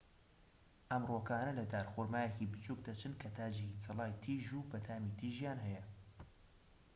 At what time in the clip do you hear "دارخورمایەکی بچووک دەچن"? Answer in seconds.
1.73-3.13